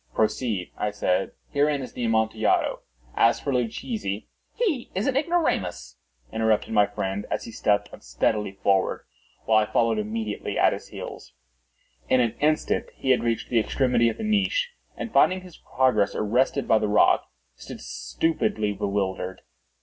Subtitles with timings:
[0.15, 2.79] "Proceed," I said; "herein is the Amontillado.
[3.15, 5.97] As for Luchesi—" "He is an ignoramus,"
[6.33, 9.05] interrupted my friend, as he stepped unsteadily forward,
[9.45, 11.33] while I followed immediately at his heels.
[12.09, 16.15] In an instant he had reached the extremity of the niche, and finding his progress
[16.15, 19.41] arrested by the rock, stood stupidly bewildered.